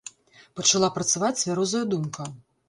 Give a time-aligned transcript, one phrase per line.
[0.59, 2.29] Пачала працаваць цвярозая думка.